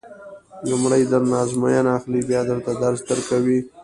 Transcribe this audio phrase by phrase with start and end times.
[0.69, 3.59] لومړی درنه ازموینه اخلي بیا درته درس درکوي.